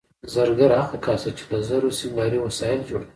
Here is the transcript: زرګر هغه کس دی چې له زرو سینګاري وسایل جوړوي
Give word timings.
زرګر 0.33 0.71
هغه 0.83 0.97
کس 1.05 1.21
دی 1.25 1.31
چې 1.37 1.43
له 1.51 1.59
زرو 1.69 1.89
سینګاري 1.99 2.39
وسایل 2.41 2.79
جوړوي 2.89 3.07